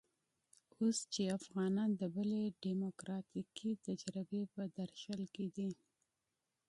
[0.79, 5.69] اوس چې افغانان د بلې ډيموکراتيکې تجربې په درشل کې دي.